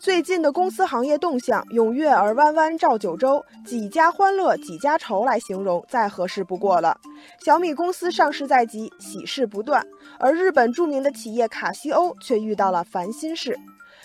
[0.00, 6.94] 最近的公司行业动向，用“月儿弯弯照九州，几家欢乐几家愁”来形容再合适不过了。
[7.42, 9.82] 小米公司上市在即，喜事不断，
[10.18, 13.58] 而日本著名的企业卡西欧却遇到了烦心事。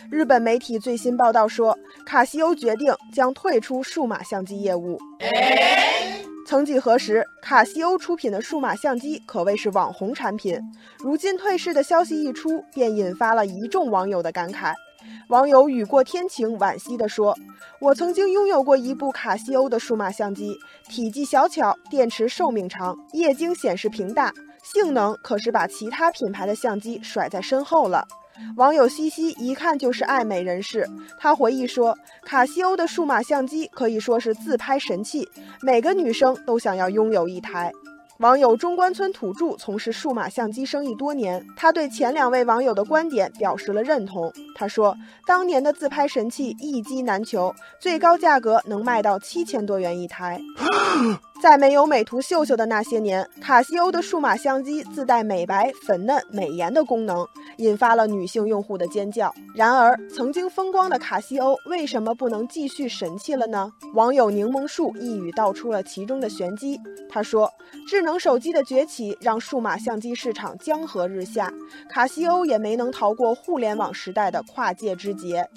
[0.10, 4.98] 日本媒体最新报道说，卡西欧决定将退出数码相机业务。
[6.48, 10.58] 曾几何时，卡西欧出品的数码相机可谓是网红产品，
[11.00, 14.74] 如今退市的消息一出，便引发了一众网友的感慨。
[15.30, 17.38] 网友雨过天晴惋惜地说
[17.80, 20.58] ：“我曾经拥有过一部卡西欧的数码相机，
[20.90, 24.34] 体积小巧，电池寿命长，液晶显示屏大，
[24.64, 28.08] 性能可是把其他品牌的相机甩在身后了。”
[28.58, 30.88] 网友西西一看就是爱美人士，
[31.20, 35.30] 他回忆说：“卡西欧的数码相机可以说是自拍神器，
[35.62, 37.72] 每个女生都想要拥有一台。”
[38.20, 44.30] 网友中关村土著从事数码相机生意多年，他对前两位网友的观点表示了认同。
[44.54, 44.94] 他说
[45.26, 50.38] ：“当年的自拍神器一机难求，最高价格能卖到七千多元一台。
[51.42, 57.26] 在没有美图秀秀的那些年，卡西欧的数码相机自带美白、粉嫩、美颜的功能，
[57.58, 59.34] 引发了女性用户的尖叫。
[59.56, 66.78] 然而，曾经风光的卡西欧为什么不能继续神气了呢？”网友柠檬树一语道出了其中的玄机。
[67.10, 67.50] 他说
[67.88, 71.52] ：“智能手机的崛起让数码相机市场江河日下，
[71.90, 75.48] 卡西欧也没能逃过互联网时代的跨界之劫。”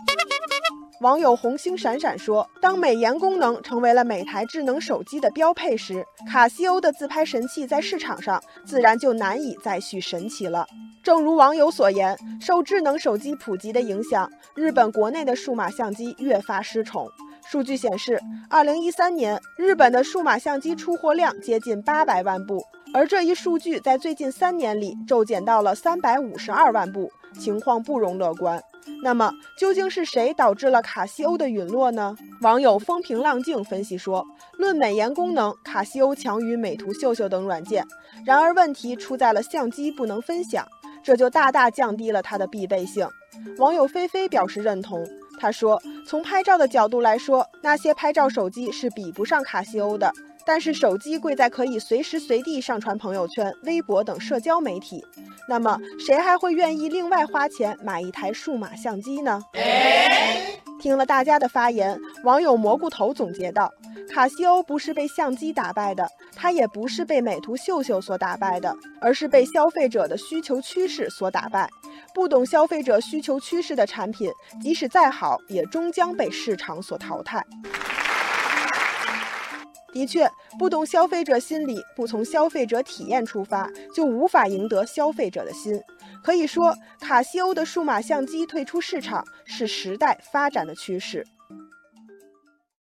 [1.03, 10.64] 网友红星闪闪说：“当美颜功能成为了每台智能手机的标配时，卡西欧的自拍神器在市场上自然就难以再续神奇了。”
[11.03, 17.09] 正如网友所言，受智能手机普及的影响，日本国内的数码相机越发失宠。
[17.44, 22.62] 数据显示，二零一三年日本的数码相机出货量接近八百万部，
[22.94, 28.62] 而这一数据在最近三年里骤减到了三百五十二万部，情况不容乐观。
[29.02, 32.16] 那么，究竟是谁导致了卡西欧的陨落呢？
[32.41, 34.27] 网友风平浪静分析说，
[34.58, 37.87] 论美颜功能，卡西欧强于美图秀秀等软件。
[38.25, 40.66] 然而，问题出在了相机不能分享，
[41.03, 43.09] 这就大大降低了它的必备性。
[43.59, 45.04] 网友菲菲表示认同，
[45.38, 50.12] 他说：“从拍照的角度来说，那些拍照手机是比不上卡西欧的。”
[50.44, 55.04] 但是手机贵在可以随时随地上传朋友圈、微博等社交媒体，
[55.48, 59.42] 那么谁还会愿意另外花钱买一台数码相机呢？
[60.80, 63.72] 听了大家的发言，网友蘑菇头总结道：
[64.12, 71.69] 卡西欧不是被相机打败的，它也不是被美图秀秀所打败的，而是被消费者的需求趋势所打败。
[72.12, 74.28] 不懂消费者需求趋势的产品，
[74.60, 77.47] 即使再好，也终将被市场所淘汰。
[79.92, 85.80] 的确，不懂消费者心理，不从消费者体验出发，就无法赢得消费者的心。
[86.25, 91.26] 可以说，卡西欧的数码相机退出市场是时代发展的趋势。